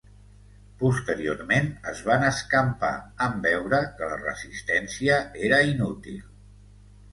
Posteriorment 0.77 1.69
es 1.91 2.01
van 2.07 2.25
escampar 2.29 2.91
en 3.27 3.37
veure 3.45 3.83
que 4.01 4.11
la 4.15 4.19
resistència 4.25 5.21
era 5.53 5.63
inútil. 5.77 6.19